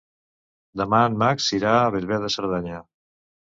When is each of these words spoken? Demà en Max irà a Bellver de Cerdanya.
Demà 0.81 1.01
en 1.09 1.17
Max 1.23 1.49
irà 1.59 1.75
a 1.81 1.93
Bellver 1.97 2.19
de 2.25 2.33
Cerdanya. 2.39 2.81